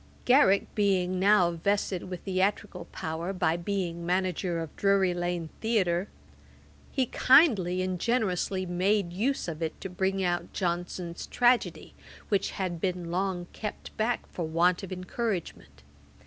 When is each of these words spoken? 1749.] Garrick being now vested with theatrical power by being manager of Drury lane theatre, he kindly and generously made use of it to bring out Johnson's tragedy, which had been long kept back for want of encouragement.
1749.] 0.25 0.71
Garrick 0.73 0.73
being 0.73 1.19
now 1.19 1.51
vested 1.51 2.09
with 2.09 2.21
theatrical 2.21 2.85
power 2.85 3.31
by 3.31 3.55
being 3.55 4.03
manager 4.03 4.57
of 4.59 4.75
Drury 4.75 5.13
lane 5.13 5.49
theatre, 5.59 6.07
he 6.91 7.05
kindly 7.05 7.83
and 7.83 7.99
generously 7.99 8.65
made 8.65 9.13
use 9.13 9.47
of 9.47 9.61
it 9.61 9.79
to 9.79 9.91
bring 9.91 10.23
out 10.23 10.53
Johnson's 10.53 11.27
tragedy, 11.27 11.93
which 12.29 12.49
had 12.49 12.81
been 12.81 13.11
long 13.11 13.45
kept 13.53 13.95
back 13.95 14.25
for 14.27 14.43
want 14.47 14.81
of 14.81 14.91
encouragement. 14.91 15.83